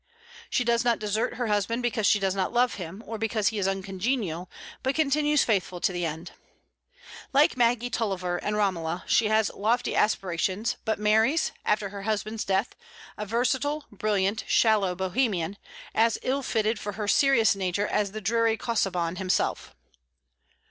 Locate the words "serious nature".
17.07-17.85